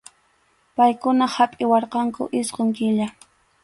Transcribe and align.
Paykuna 0.77 1.29
hapʼiwarqanku 1.35 2.31
isqun 2.43 2.77
killa. 2.77 3.13